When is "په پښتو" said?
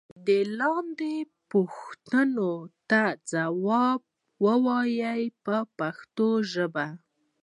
5.45-6.29